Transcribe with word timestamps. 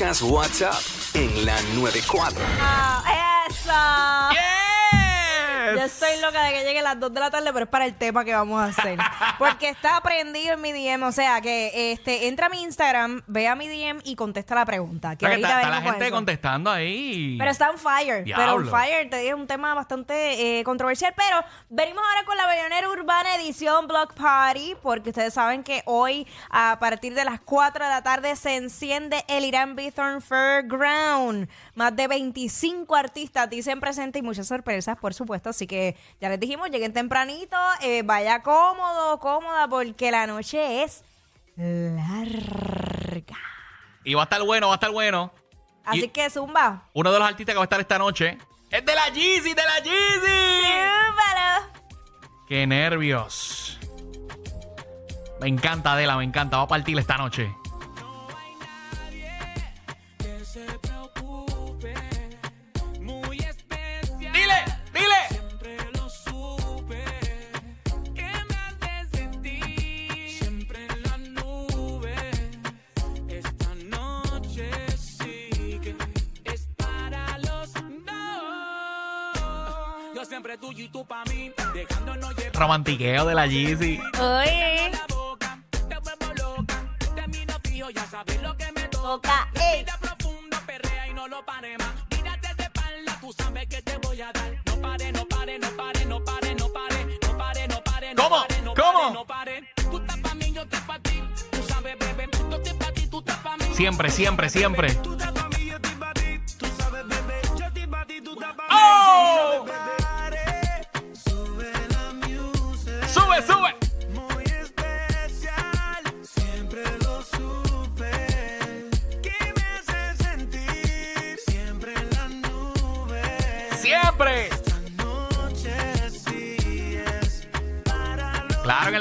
Escuchas 0.00 0.22
WhatsApp 0.22 0.82
en 1.12 1.44
la 1.44 1.60
94. 1.74 2.40
Yo 5.80 5.86
estoy 5.86 6.20
loca 6.20 6.44
de 6.44 6.52
que 6.52 6.64
llegue 6.64 6.82
las 6.82 7.00
2 7.00 7.10
de 7.14 7.20
la 7.20 7.30
tarde, 7.30 7.50
pero 7.54 7.64
es 7.64 7.70
para 7.70 7.86
el 7.86 7.94
tema 7.94 8.22
que 8.22 8.34
vamos 8.34 8.60
a 8.60 8.66
hacer. 8.66 8.98
Porque 9.38 9.70
está 9.70 9.98
prendido 10.02 10.52
en 10.52 10.60
mi 10.60 10.72
DM, 10.72 11.02
o 11.04 11.10
sea 11.10 11.40
que 11.40 11.92
este 11.92 12.28
entra 12.28 12.48
a 12.48 12.48
mi 12.50 12.60
Instagram, 12.60 13.22
ve 13.26 13.48
a 13.48 13.54
mi 13.54 13.66
DM 13.66 14.02
y 14.04 14.14
contesta 14.14 14.54
la 14.54 14.66
pregunta. 14.66 15.16
Que 15.16 15.24
ahorita 15.24 15.48
está, 15.48 15.60
está 15.62 15.70
la 15.70 15.76
venimos 15.76 15.84
con 15.84 15.92
gente 15.92 16.06
eso. 16.06 16.14
contestando 16.14 16.70
ahí. 16.70 17.36
Pero 17.38 17.50
está 17.50 17.70
on 17.70 17.78
fire. 17.78 18.24
Pero 18.24 18.56
on 18.56 18.64
Diablo. 18.64 18.70
fire, 18.70 19.08
te 19.08 19.16
dije, 19.16 19.28
es 19.30 19.34
un 19.34 19.46
tema 19.46 19.72
bastante 19.72 20.58
eh, 20.58 20.64
controversial. 20.64 21.14
Pero 21.16 21.42
venimos 21.70 22.02
ahora 22.06 22.26
con 22.26 22.36
la 22.36 22.46
Bellonera 22.46 22.86
Urbana 22.90 23.36
edición 23.36 23.86
Block 23.86 24.12
Party, 24.12 24.74
porque 24.82 25.08
ustedes 25.08 25.32
saben 25.32 25.62
que 25.62 25.82
hoy, 25.86 26.26
a 26.50 26.76
partir 26.78 27.14
de 27.14 27.24
las 27.24 27.40
4 27.40 27.82
de 27.82 27.90
la 27.90 28.02
tarde, 28.02 28.36
se 28.36 28.56
enciende 28.56 29.24
el 29.28 29.46
Irán 29.46 29.76
Bithorn 29.76 30.20
Fairground. 30.20 31.48
Más 31.74 31.96
de 31.96 32.06
25 32.06 32.94
artistas 32.94 33.48
dicen 33.48 33.80
presente 33.80 34.18
y 34.18 34.22
muchas 34.22 34.46
sorpresas, 34.46 34.98
por 34.98 35.14
supuesto. 35.14 35.48
Así 35.48 35.69
que 35.70 35.96
ya 36.20 36.28
les 36.28 36.40
dijimos, 36.40 36.68
lleguen 36.68 36.92
tempranito, 36.92 37.56
eh, 37.80 38.02
vaya 38.04 38.42
cómodo, 38.42 39.18
cómoda, 39.20 39.68
porque 39.68 40.10
la 40.10 40.26
noche 40.26 40.82
es 40.82 41.04
larga. 41.56 43.38
Y 44.04 44.14
va 44.14 44.22
a 44.22 44.24
estar 44.24 44.42
bueno, 44.42 44.66
va 44.68 44.74
a 44.74 44.76
estar 44.76 44.90
bueno. 44.90 45.30
Así 45.84 46.04
Y- 46.04 46.08
que 46.08 46.28
zumba. 46.28 46.88
Uno 46.92 47.12
de 47.12 47.18
los 47.18 47.28
artistas 47.28 47.54
que 47.54 47.58
va 47.58 47.62
a 47.62 47.70
estar 47.70 47.80
esta 47.80 47.98
noche 47.98 48.36
es 48.70 48.84
de 48.84 48.94
la 48.94 49.08
Yeezy, 49.08 49.54
de 49.54 49.62
la 49.62 49.78
Yeezy. 49.78 50.60
Zúmbalo. 51.06 51.70
¡Qué 52.48 52.66
nervios! 52.66 53.78
Me 55.40 55.48
encanta 55.48 55.92
Adela, 55.92 56.16
me 56.16 56.24
encanta. 56.24 56.56
Va 56.58 56.64
a 56.64 56.68
partir 56.68 56.98
esta 56.98 57.16
noche. 57.16 57.54
Siempre 80.40 80.56
tuyo 80.56 80.84
y 80.84 80.88
tú 80.88 81.04
pa' 81.04 81.22
mí, 81.24 81.52
dejándonos 81.74 82.34
llevar 82.34 82.54
Romantiqueo 82.54 83.26
de 83.26 83.34
la 83.34 83.46
Yeezy. 83.46 84.00
Oye. 84.18 84.90
la 84.90 85.06
boca. 85.14 85.58
Te 85.70 85.98
vuelvo 85.98 86.34
loca, 86.34 86.96
te 87.14 87.28
miro 87.28 87.54
fijo, 87.62 87.90
ya 87.90 88.06
sabes 88.06 88.40
lo 88.40 88.56
que 88.56 88.72
me 88.72 88.88
toca. 88.88 89.50
Profundo, 90.00 90.56
perrea 90.64 91.08
y 91.08 91.12
no 91.12 91.28
lo 91.28 91.44
pare 91.44 91.76
más. 91.76 91.92
Mírate 92.10 92.54
de 92.54 92.62
espalda, 92.62 93.18
tú 93.20 93.34
sabes 93.36 93.66
que 93.66 93.82
te 93.82 93.98
voy 93.98 94.22
a 94.22 94.32
dar. 94.32 94.50
No 94.64 94.80
pare, 94.80 95.12
no 95.12 95.26
pare, 95.26 95.58
no 95.58 95.76
pare, 95.76 96.06
no 96.06 96.24
pare, 96.24 96.54
no 96.54 96.72
pare, 96.72 97.04
no 97.20 97.36
pare, 97.36 97.66
no 97.68 97.84
pare, 97.84 98.14
no 98.14 98.24
pare, 98.24 98.62
no 98.62 99.10
no 99.12 99.26
pare. 99.26 99.68
Tú 99.90 99.98
estás 99.98 100.18
pa' 100.20 100.34
mí, 100.36 100.52
yo 100.54 100.62
estoy 100.62 100.80
pa' 100.86 100.98
ti. 101.00 101.22
Tú 101.50 101.62
sabes, 101.68 101.98
bebé, 101.98 102.30
yo 102.48 102.56
estoy 102.56 102.74
pa' 102.78 102.92
ti, 102.92 103.06
tú 103.08 103.18
estás 103.18 103.36
pa' 103.40 103.58
mí. 103.58 103.64
Siempre, 103.74 104.10
siempre, 104.10 104.48
siempre. 104.48 104.96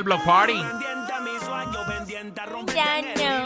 Block 0.09 0.23
Party. 0.23 0.65
Ya 2.73 3.01
no. 3.15 3.45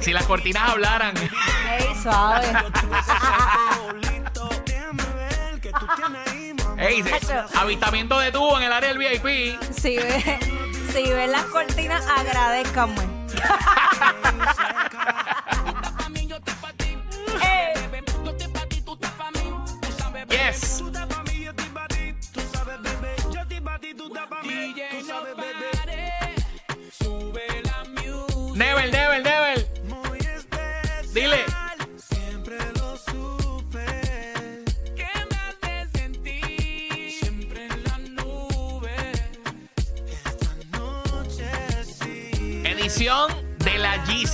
Si 0.00 0.12
las 0.12 0.24
cortinas 0.24 0.68
hablaran. 0.68 1.14
Ey, 1.16 1.94
suave. 2.02 2.48
Avistamiento 7.54 8.18
de 8.18 8.32
tubo 8.32 8.58
en 8.58 8.64
el 8.64 8.72
área 8.72 8.92
del 8.92 8.98
VIP. 8.98 9.62
si 9.72 9.96
ven 9.96 10.24
si 10.92 11.12
ven 11.12 11.30
las 11.30 11.44
cortinas, 11.44 12.04
agradezcanme. 12.08 13.06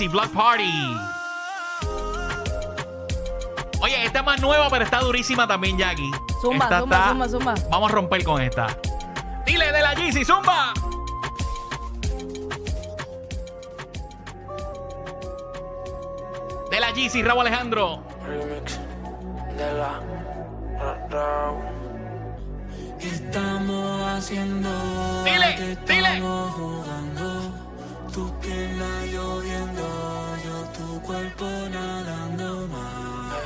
GC 0.05 0.09
Block 0.13 0.29
Party. 0.33 0.97
Oye, 3.81 4.05
esta 4.05 4.21
es 4.21 4.25
más 4.25 4.41
nueva, 4.41 4.69
pero 4.71 4.85
está 4.85 5.01
durísima 5.01 5.47
también, 5.47 5.77
Jackie. 5.79 6.11
Zumba, 6.41 6.65
Esta 6.65 6.81
zumba, 6.81 6.97
está- 6.97 7.09
zumba, 7.11 7.29
zumba. 7.29 7.55
Vamos 7.71 7.91
a 7.91 7.95
romper 7.95 8.25
con 8.25 8.41
esta. 8.43 8.67
Dile 9.47 9.71
de 9.73 9.83
la 9.83 9.95
GC, 9.95 10.25
zumba. 10.25 10.73
De 16.71 16.81
la 16.81 16.91
GC, 16.93 17.23
Raúl 17.23 17.43
Alejandro. 17.47 18.03
Remix 18.27 18.79
de 19.57 19.73
la 19.75 20.01
Ra- 20.79 21.07
Raw. 21.11 21.57
Estamos 23.01 24.03
haciendo. 24.09 24.71
Dile, 25.25 25.77
dile. 25.87 26.09
Estamos 26.15 26.53
jugando. 26.55 27.34
Tu 28.15 28.33
pierna 28.39 29.05
lloviendo. 29.07 29.83
Yo 30.45 30.57
tu 30.77 31.03
cuerpo 31.03 31.47
nadando 31.69 32.69
más. 32.69 33.43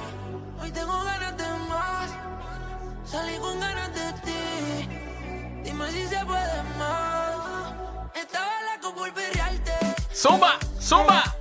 Hoy 0.61 0.71
tengo 0.71 1.05
ganas 1.05 1.35
de 1.39 1.49
más. 1.71 2.11
Salí 3.03 3.39
con 3.39 3.59
ganas 3.59 3.95
de 3.95 4.13
ti. 4.27 4.89
Dime 5.65 5.91
si 5.91 6.07
se 6.07 6.23
puede 6.27 6.63
más. 6.79 7.73
Estaba 8.15 8.53
loco 8.75 8.95
por 8.95 9.15
perrearte. 9.15 9.73
Zumba, 10.13 10.59
zumba. 10.79 11.38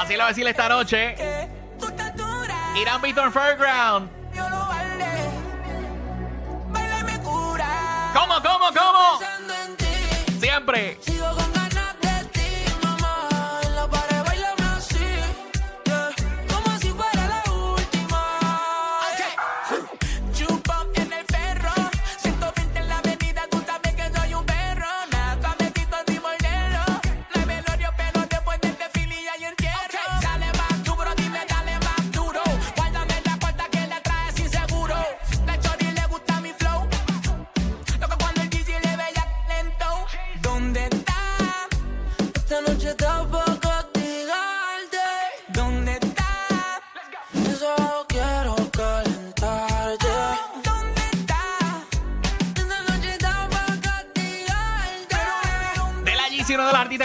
Así 0.00 0.14
lo 0.14 0.20
va 0.20 0.24
a 0.24 0.28
decir 0.28 0.46
esta 0.46 0.66
noche. 0.66 1.14
Irán 2.80 3.02
Víctor 3.02 3.30
Fairground. 3.30 4.08
¿Cómo, 8.14 8.34
cómo, 8.42 8.64
cómo? 8.72 9.20
Siempre. 10.40 10.98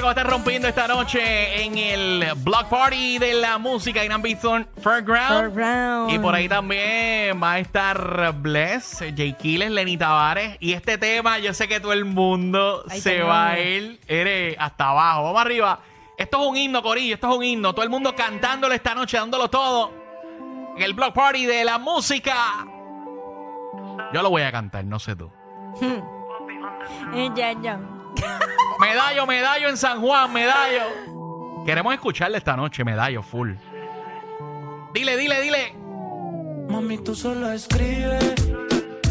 Va 0.05 0.11
a 0.11 0.13
estar 0.13 0.29
rompiendo 0.29 0.67
esta 0.67 0.87
noche 0.87 1.63
en 1.63 1.79
el 1.79 2.25
Block 2.37 2.69
Party 2.69 3.17
de 3.17 3.33
la 3.33 3.57
música 3.57 4.05
Irán 4.05 4.21
Víctor 4.21 4.67
Fairground. 4.79 5.51
Fairground. 5.51 6.11
Y 6.11 6.19
por 6.19 6.35
ahí 6.35 6.47
también 6.47 7.41
va 7.41 7.53
a 7.53 7.59
estar 7.59 8.31
Bless, 8.33 8.99
Jay 9.15 9.33
Quiles, 9.33 9.71
Lenny 9.71 9.97
Tavares. 9.97 10.57
Y 10.59 10.73
este 10.73 10.99
tema, 10.99 11.39
yo 11.39 11.55
sé 11.55 11.67
que 11.67 11.79
todo 11.79 11.91
el 11.91 12.05
mundo 12.05 12.83
se 12.87 13.23
va 13.23 13.49
a 13.49 13.59
ir 13.59 13.99
eres, 14.07 14.55
hasta 14.59 14.89
abajo. 14.89 15.23
Vamos 15.23 15.41
arriba. 15.41 15.79
Esto 16.19 16.43
es 16.43 16.49
un 16.49 16.55
himno, 16.55 16.83
Corillo. 16.83 17.15
Esto 17.15 17.31
es 17.31 17.37
un 17.37 17.43
himno. 17.43 17.73
Todo 17.73 17.83
el 17.83 17.89
mundo 17.89 18.15
cantándolo 18.15 18.75
esta 18.75 18.93
noche, 18.93 19.17
dándolo 19.17 19.49
todo. 19.49 19.91
En 20.77 20.83
el 20.83 20.93
Block 20.93 21.15
Party 21.15 21.47
de 21.47 21.65
la 21.65 21.79
música. 21.79 22.35
Yo 24.13 24.21
lo 24.21 24.29
voy 24.29 24.43
a 24.43 24.51
cantar, 24.51 24.85
no 24.85 24.99
sé 24.99 25.15
tú. 25.15 25.31
Eh, 27.15 27.31
ya, 27.35 27.51
ya. 27.61 27.79
Medallo, 28.79 29.25
medallo 29.25 29.69
en 29.69 29.77
San 29.77 30.01
Juan, 30.01 30.31
medallo. 30.33 30.83
Queremos 31.65 31.93
escucharle 31.93 32.37
esta 32.37 32.55
noche, 32.55 32.83
medallo 32.83 33.23
full. 33.23 33.53
Dile, 34.93 35.17
dile, 35.17 35.41
dile. 35.41 35.75
Mami, 36.69 36.97
tú 36.99 37.15
solo 37.15 37.51
escribes. 37.51 38.35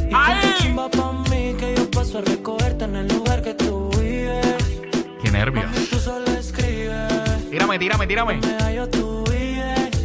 Y 0.09 0.13
¡Ay! 0.13 0.75
pa' 0.77 1.13
mí 1.31 1.55
que 1.59 1.75
yo 1.77 1.91
paso 1.91 2.19
a 2.19 2.21
recogerte 2.21 2.85
en 2.85 2.97
el 2.97 3.09
lugar 3.09 3.43
que 3.43 3.55
tú 3.55 3.91
vives. 3.99 4.83
Qué 5.23 5.31
nervios. 5.31 5.65
Mami, 5.67 5.87
tú 5.87 5.99
solo 5.99 6.27
escribes. 6.27 7.51
Tírame, 7.51 7.79
tírame, 7.79 8.07
tírame. 8.07 8.41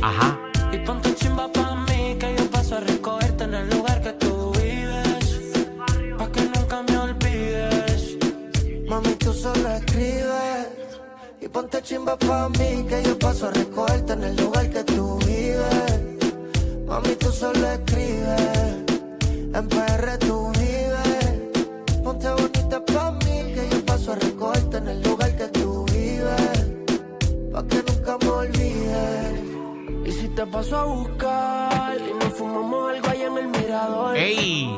Ajá. 0.01 0.38
Ponte 11.59 11.81
chimba 11.81 12.15
pa' 12.15 12.47
mí 12.57 12.85
que 12.87 13.03
yo 13.03 13.19
paso 13.19 13.47
a 13.47 13.51
recogerte 13.51 14.13
en 14.13 14.23
el 14.23 14.35
lugar 14.37 14.69
que 14.69 14.81
tú 14.85 15.19
vives. 15.25 15.91
Mami, 16.87 17.15
tú 17.15 17.29
solo 17.31 17.67
escribes, 17.71 18.85
en 19.57 19.67
PR 19.67 20.17
tú 20.19 20.51
vives. 20.57 21.99
Ponte 22.01 22.29
bonita 22.29 22.77
pa' 22.85 23.11
mí 23.11 23.37
que 23.55 23.67
yo 23.71 23.85
paso 23.85 24.13
a 24.13 24.15
recogerte 24.15 24.77
en 24.77 24.87
el 24.87 25.03
lugar 25.03 25.35
que 25.35 25.47
tú 25.49 25.85
vives. 25.91 26.55
Pa' 27.51 27.63
que 27.67 27.83
nunca 27.89 28.17
me 28.21 28.29
olvides. 28.29 29.39
Y 30.05 30.11
si 30.13 30.29
te 30.29 30.45
paso 30.45 30.77
a 30.77 30.85
buscar 30.85 31.97
y 32.09 32.13
nos 32.23 32.33
fumamos 32.35 32.93
algo 32.93 33.09
allá 33.09 33.27
en 33.27 33.37
el 33.37 33.47
mirador. 33.47 34.15
¡Ey! 34.15 34.71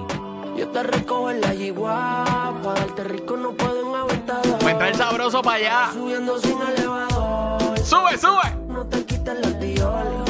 Yo 0.57 0.67
te 0.69 0.81
recojo 0.81 1.29
en 1.29 1.41
la 1.41 1.53
yigua, 1.53 2.25
pa' 2.63 2.73
darte 2.73 3.03
rico 3.03 3.37
no 3.37 3.51
puedo 3.51 3.87
en 3.87 3.95
aventador. 3.95 4.50
A 4.81 4.87
entrar 4.87 5.09
sabroso 5.09 5.41
para 5.43 5.57
allá. 5.57 5.89
Subiendo 5.93 6.37
sin 6.39 6.59
elevador, 6.59 7.79
¡Sube, 7.79 8.17
sube! 8.17 8.55
no 8.67 8.83
te 8.87 9.05
quites 9.05 9.39
la 9.39 9.49
diola. 9.51 10.25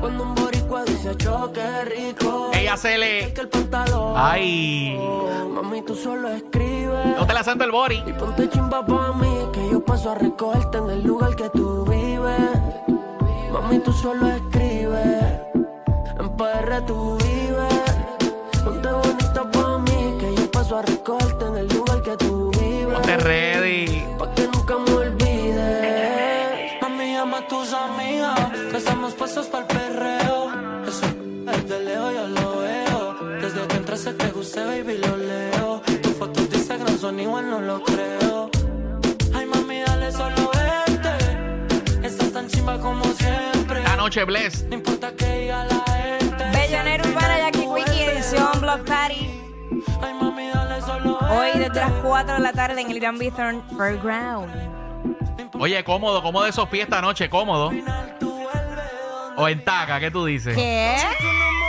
Cuando 0.00 0.22
un 0.22 0.34
boricua 0.36 0.84
dice 0.84 1.16
choque 1.16 1.84
rico, 1.86 2.50
Ella 2.54 2.76
se 2.76 2.96
le. 2.96 3.24
el. 3.24 3.48
¡Ay! 4.14 4.96
Mami, 5.52 5.82
tú 5.82 5.96
solo 5.96 6.28
escribes. 6.28 7.18
No 7.18 7.26
te 7.26 7.34
la 7.34 7.42
santo 7.42 7.64
el 7.64 7.72
body. 7.72 8.04
Y 8.06 8.12
ponte 8.12 8.48
chimba 8.48 8.86
pa' 8.86 9.12
mí, 9.14 9.48
que 9.52 9.68
yo 9.70 9.84
paso 9.84 10.12
a 10.12 10.14
recogerte 10.14 10.78
en 10.78 10.90
el 10.90 11.02
lugar 11.02 11.34
que 11.34 11.48
tú 11.50 11.84
vives. 11.84 12.50
Mami, 13.52 13.80
tú 13.80 13.92
solo 13.92 14.28
escribes, 14.28 15.24
en 16.20 16.36
PR 16.36 16.80
tú 16.86 17.18
vives. 17.18 18.62
Ponte 18.64 18.88
bonita 18.92 19.50
pa' 19.50 19.78
mí, 19.78 20.16
que 20.20 20.34
yo 20.36 20.50
paso 20.50 20.78
a 20.78 20.82
recogerte 20.82 21.37
Ponte 22.98 23.16
ready. 23.18 24.04
Pa' 24.18 24.34
que 24.34 24.48
nunca 24.48 24.76
me 24.76 24.90
olvides. 24.90 26.82
Mami, 26.82 27.12
llama 27.12 27.38
a 27.38 27.46
tus 27.46 27.72
amigas. 27.72 28.40
Estamos 28.74 29.14
puestos 29.14 29.46
para 29.46 29.62
el 29.62 29.68
perreo. 29.68 30.50
Eso 30.84 31.06
desde 31.46 31.84
leo 31.84 32.10
yo 32.10 32.26
lo 32.26 32.58
veo. 32.58 33.14
Desde 33.40 33.66
que 33.68 33.76
entraste 33.76 34.14
te 34.14 34.30
gusté, 34.32 34.64
baby, 34.64 34.98
lo 34.98 35.16
leo. 35.16 35.80
Tus 36.02 36.12
fotos 36.14 36.50
de 36.50 36.56
Instagram 36.56 36.98
son 36.98 37.20
igual, 37.20 37.48
no 37.48 37.60
lo 37.60 37.84
creo. 37.84 38.50
Ay, 39.32 39.46
mami, 39.46 39.80
dale 39.86 40.10
solo 40.10 40.50
vente. 40.58 42.04
Estás 42.04 42.32
tan 42.32 42.48
chimba 42.48 42.80
como 42.80 43.04
siempre. 43.04 43.84
La 43.84 43.94
noche, 43.94 44.24
bless. 44.24 44.64
No 44.64 44.74
importa 44.74 45.12
que 45.12 45.38
diga 45.38 45.64
la 45.66 45.84
gente. 45.92 46.44
Bellonera 46.52 47.04
Urbana, 47.08 47.38
Jackie 47.38 47.68
Quickie, 47.76 48.04
edición 48.06 48.60
Block 48.60 48.80
Party. 48.84 49.30
Ay, 50.02 50.14
mami, 50.20 50.48
dale 50.52 50.80
solo 50.82 51.17
Hoy 51.30 51.50
desde 51.58 51.80
las 51.80 51.92
4 52.02 52.34
de 52.34 52.40
la 52.40 52.52
tarde 52.52 52.80
en 52.80 52.90
el 52.90 52.96
Irán 52.96 53.18
Bithorn 53.18 53.62
Fairground. 53.76 54.50
Oye, 55.58 55.82
cómodo, 55.84 56.22
cómodo 56.22 56.46
esos 56.46 56.68
pies 56.68 56.84
esta 56.84 57.00
noche, 57.00 57.28
cómodo. 57.28 57.70
O 59.36 59.48
en 59.48 59.64
taca, 59.64 60.00
¿qué 60.00 60.10
tú 60.10 60.24
dices? 60.24 60.56
¿Qué? 60.56 60.96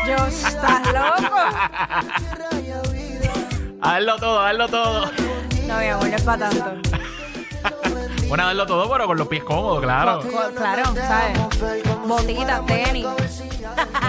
Yo, 0.07 0.15
¿estás 0.27 0.87
loco? 0.87 1.35
Hazlo 3.81 4.17
todo, 4.17 4.41
hazlo 4.41 4.67
todo. 4.67 5.05
No, 5.67 5.77
mi 5.77 5.87
amor, 5.87 6.09
no 6.09 6.15
es 6.15 6.21
para 6.23 6.49
tanto. 6.49 6.89
Bueno, 8.27 8.47
hazlo 8.47 8.65
todo, 8.65 8.89
pero 8.89 9.07
con 9.07 9.17
los 9.17 9.27
pies 9.27 9.43
cómodos, 9.43 9.81
claro. 9.81 10.21
Claro, 10.55 10.83
¿sabes? 10.95 11.39
Botitas, 12.05 12.65
tenis. 12.65 13.07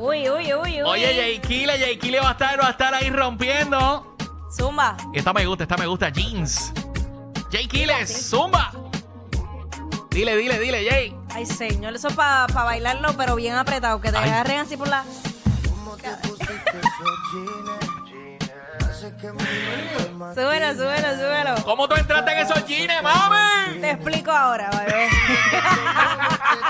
Uy, 0.00 0.30
uy, 0.30 0.54
uy, 0.54 0.54
uy. 0.54 0.80
Oye, 0.82 1.14
Jay 1.14 1.38
Kile, 1.40 1.78
Jay 1.78 1.98
Kile 1.98 2.20
va 2.20 2.30
a 2.30 2.32
estar, 2.32 2.58
va 2.58 2.68
a 2.68 2.70
estar 2.70 2.94
ahí 2.94 3.10
rompiendo. 3.10 4.16
Zumba. 4.50 4.96
Esta 5.12 5.34
me 5.34 5.44
gusta, 5.44 5.64
esta 5.64 5.76
me 5.76 5.86
gusta, 5.86 6.08
jeans. 6.08 6.72
Jay 7.52 7.66
Kile, 7.68 8.06
zumba. 8.06 8.72
Dile, 10.10 10.34
dile, 10.36 10.58
dile, 10.58 10.88
Jay. 10.88 11.14
Ay, 11.34 11.44
señor, 11.44 11.94
eso 11.94 12.08
es 12.08 12.14
para 12.14 12.46
bailarlo, 12.46 13.14
pero 13.14 13.36
bien 13.36 13.56
apretado. 13.56 14.00
Que 14.00 14.10
te 14.10 14.16
Ay. 14.16 14.30
agarren 14.30 14.60
así 14.60 14.78
por 14.78 14.88
la. 14.88 15.04
¿Cómo 15.68 15.94
te 15.98 16.08
pusiste 16.26 16.54
esos 16.54 17.18
jeans? 17.34 18.50
Hace 18.88 19.16
que 19.16 19.32
me 19.32 19.44
duele 19.44 20.10
más. 20.14 20.34
Súbelo, 20.34 20.72
súbelo, 20.72 21.14
súbelo. 21.14 21.64
¿Cómo 21.64 21.86
tú 21.88 21.96
entraste 21.96 22.32
en 22.32 22.38
esos 22.38 22.66
jeans, 22.66 23.02
mami? 23.02 23.80
Te 23.82 23.90
explico 23.90 24.30
ahora, 24.30 24.70
bebé. 24.70 25.08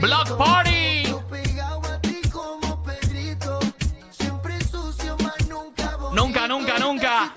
Block 0.00 0.36
Party. 0.36 1.14
Nunca, 6.12 6.46
nunca, 6.46 6.78
nunca. 6.78 7.32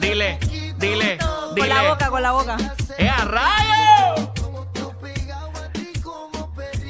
Dile, 0.00 0.38
dile, 0.78 0.78
dile. 0.78 1.18
Con 1.56 1.68
la 1.68 1.82
boca, 1.82 2.10
con 2.10 2.22
la 2.22 2.32
boca. 2.32 2.56
¡Eh, 2.98 3.08
a 3.08 3.24
rayo! 3.24 4.32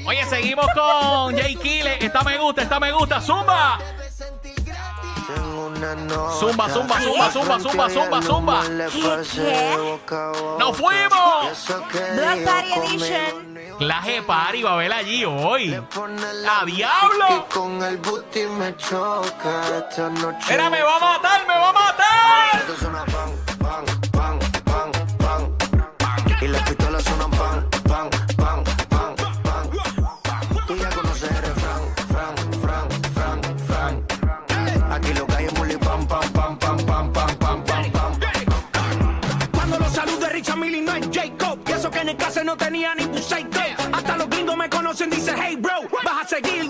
Oye, 0.07 0.25
seguimos 0.26 0.66
con 0.75 1.37
Jay 1.37 1.57
Kille. 1.57 2.04
Esta 2.04 2.23
me 2.23 2.38
gusta, 2.38 2.62
esta 2.62 2.80
me 2.80 2.90
gusta. 2.92 3.21
¡Zumba! 3.21 3.78
Una 5.78 5.94
nota. 5.94 6.38
Zumba, 6.38 6.68
zumba, 6.68 7.00
zumba, 7.00 7.30
zumba, 7.30 7.61
zumba, 7.61 7.88
zumba, 7.90 8.23
zumba. 8.23 8.62
¿Qué? 8.90 9.76
¡Nos 10.58 10.76
fuimos! 10.76 11.68
Block 12.14 12.44
Party 12.44 12.73
Edition. 12.73 13.49
Clase 13.78 14.23
party 14.23 14.62
va 14.64 14.73
a 14.73 14.76
ver 14.76 14.92
allí 14.92 15.25
hoy. 15.25 15.73
¡A 15.75 16.61
¡A 16.61 16.64
diablo! 16.64 17.47
Con 17.52 17.80
el 17.82 17.97
booty 17.99 18.47
me 18.47 18.76
choca 18.76 19.62
esta 19.78 20.11
noche. 20.11 20.47
¡Mira, 20.50 20.68
me 20.68 20.82
va 20.82 20.97
a 20.97 21.00
matar, 21.00 21.47
me 21.47 21.54
va 21.54 21.68
a 21.68 21.73
matar! 21.73 23.48
Tenía 42.59 42.95
ni 42.95 43.05
psycho. 43.19 43.61
Hasta 43.93 44.17
los 44.17 44.29
gringos 44.29 44.57
me 44.57 44.69
conocen, 44.69 45.09
dice 45.09 45.35
hey 45.41 45.57
bro. 45.57 45.88
Vas 46.05 46.25
a 46.25 46.29
seguir, 46.29 46.69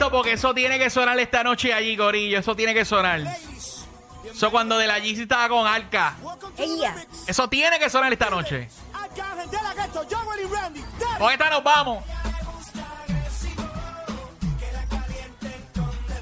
esto 0.00 0.10
porque 0.10 0.32
eso 0.32 0.54
tiene 0.54 0.78
que 0.78 0.88
sonar 0.88 1.18
esta 1.18 1.44
noche 1.44 1.74
allí, 1.74 1.94
Gorillo. 1.94 2.38
Eso 2.38 2.56
tiene 2.56 2.72
que 2.72 2.86
sonar. 2.86 3.20
Eso 4.24 4.50
cuando 4.50 4.78
de 4.78 4.86
la 4.86 4.98
Yeezy 4.98 5.22
estaba 5.22 5.46
con 5.50 5.66
Arca. 5.66 6.16
Ella. 6.56 6.94
Eso 7.26 7.48
tiene 7.50 7.78
que 7.78 7.90
sonar 7.90 8.10
esta 8.10 8.30
noche. 8.30 8.70
Con 11.18 11.30
esta 11.30 11.50
nos 11.50 11.62
vamos. 11.62 12.02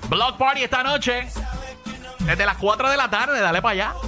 Block 0.08 0.37
Party 0.38 0.64
esta 0.64 0.82
noche. 0.82 1.28
Desde 2.18 2.47
las 2.47 2.56
4 2.56 2.90
de 2.90 2.97
la 2.97 3.08
tarde, 3.08 3.40
dale 3.40 3.62
para 3.62 3.73
allá. 3.75 4.07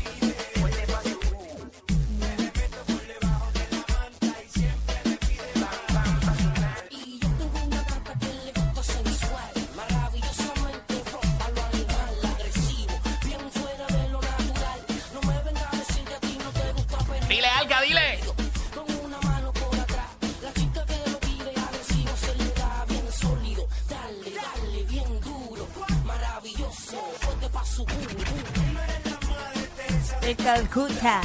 De 30.21 30.35
Calcuta. 30.35 31.21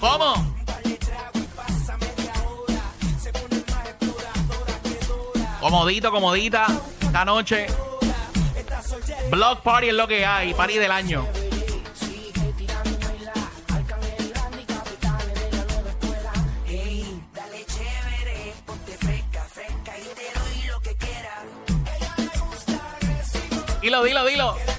¿Cómo? 0.00 0.54
Comodito, 5.60 6.10
comodita. 6.10 6.66
Esta 7.00 7.24
noche. 7.24 7.66
Block 9.30 9.62
Party 9.62 9.88
es 9.88 9.94
lo 9.94 10.06
que 10.06 10.24
hay. 10.24 10.54
Party 10.54 10.78
del 10.78 10.92
año. 10.92 11.26
Dilo, 23.84 24.02
dilo, 24.02 24.24
dilo. 24.24 24.73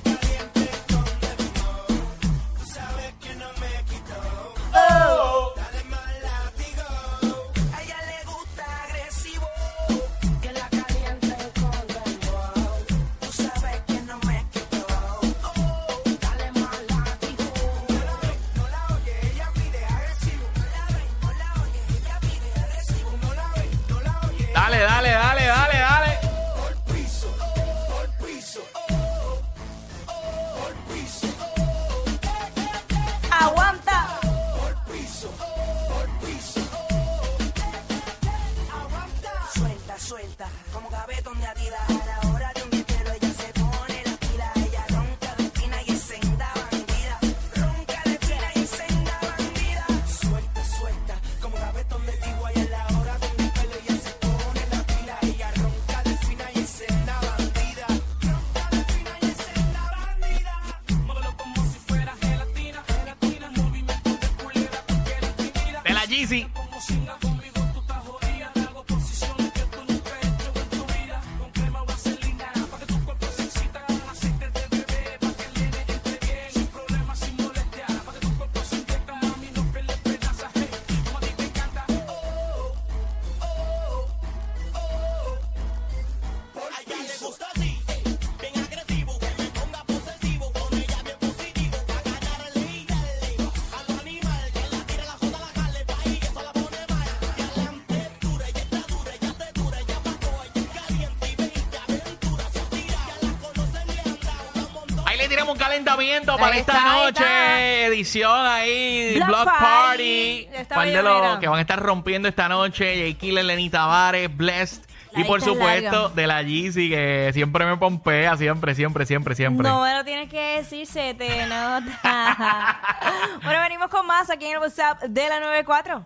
Tiramos 105.28 105.54
un 105.54 105.60
calentamiento 105.60 106.34
Ahí 106.34 106.38
para 106.40 106.58
está, 106.58 106.74
esta 106.74 106.92
ahí 106.92 107.04
noche. 107.06 107.24
está. 107.24 107.60
Edición 107.88 108.46
ahí, 108.46 109.14
Block 109.16 109.28
Block 109.28 109.46
Party. 109.46 109.60
Party. 109.60 110.48
Está 110.54 110.76
Par 110.76 110.86
de 110.88 110.92
bellonera. 110.98 111.30
los 111.32 111.40
que 111.40 111.48
van 111.48 111.58
a 111.58 111.62
estar 111.62 111.80
rompiendo 111.82 112.28
esta 112.28 112.48
noche. 112.50 112.86
Jay 112.98 113.14
Killer, 113.16 113.46
Lenny 113.46 113.70
Tavares, 113.70 114.36
Blessed. 114.36 114.82
La 115.12 115.22
y 115.22 115.24
por 115.24 115.38
lista 115.38 115.52
es 115.52 115.58
supuesto, 115.58 116.10
de 116.10 116.28
la 116.28 116.42
Yeezy, 116.42 116.90
que 116.90 117.30
siempre 117.34 117.66
me 117.66 117.78
pompea, 117.78 118.36
siempre, 118.36 118.76
siempre, 118.76 119.06
siempre, 119.06 119.34
siempre. 119.34 119.66
No 119.70 119.82
me 119.82 119.94
lo 119.94 120.04
tienes 120.04 120.30
que 120.30 120.58
decir, 120.58 120.86
se 120.86 121.14
te 121.14 121.46
nota. 121.46 122.80
bueno, 123.44 123.62
venimos 123.62 123.88
con 123.88 124.06
más 124.06 124.30
aquí 124.30 124.46
en 124.46 124.54
el 124.54 124.58
WhatsApp 124.58 125.02
de 125.04 125.30
la 125.30 125.40
94. 125.40 126.06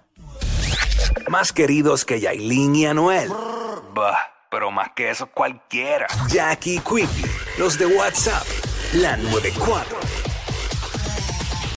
Más 1.30 1.52
queridos 1.52 2.06
que 2.06 2.20
Yailin 2.20 2.76
y 2.76 2.86
Anuel. 2.86 3.30
Bah, 3.96 4.18
pero 4.52 4.70
más 4.70 4.90
que 4.96 5.10
eso 5.10 5.28
cualquiera. 5.28 6.06
Jackie 6.28 6.80
Quickie, 6.80 7.26
los 7.58 7.80
de 7.80 7.88
WhatsApp, 7.88 8.46
la 8.94 9.16
94. 9.18 10.09